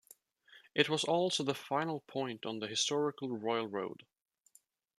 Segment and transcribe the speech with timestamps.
[0.73, 4.03] It was also the final point on the historical Royal Road.